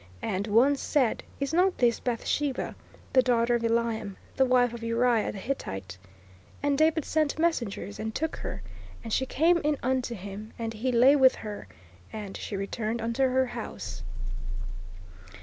And 0.23 0.47
one 0.47 0.77
said, 0.77 1.21
Is 1.39 1.53
not 1.53 1.77
this 1.77 1.99
Bath 1.99 2.25
sheba, 2.25 2.73
the 3.13 3.21
daughter 3.21 3.53
of 3.53 3.61
Eliam, 3.61 4.15
the 4.35 4.45
wife 4.45 4.73
of 4.73 4.81
Uriah 4.81 5.31
the 5.31 5.37
Hittite? 5.37 5.99
And 6.63 6.75
David 6.75 7.05
sent 7.05 7.37
messengers, 7.37 7.99
and 7.99 8.15
took 8.15 8.37
her; 8.37 8.63
and 9.03 9.13
she 9.13 9.27
came 9.27 9.59
in 9.59 9.77
unto 9.83 10.15
him, 10.15 10.53
and 10.57 10.73
he 10.73 10.91
lay 10.91 11.15
with 11.15 11.35
her;... 11.45 11.67
and 12.11 12.35
she 12.35 12.57
returned 12.57 12.99
unto 12.99 13.21
her 13.21 13.45
house." 13.45 14.01